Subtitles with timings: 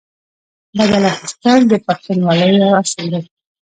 [0.77, 3.21] بدل اخیستل د پښتونولۍ یو اصل دی.